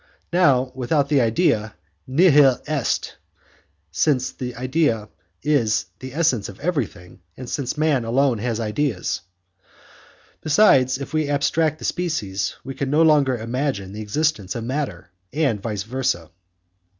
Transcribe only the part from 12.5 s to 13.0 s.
we can